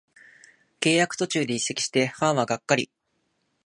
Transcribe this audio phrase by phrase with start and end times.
[0.79, 2.89] 契約途中で移籍してファンはがっかり